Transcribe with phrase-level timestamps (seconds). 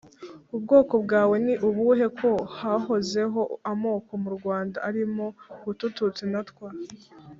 [0.55, 5.25] ubwoko bwawe ni ubuhe ko hahozeho amoko mu Rwanda arimo
[5.63, 6.69] hutu ,tutsi na twa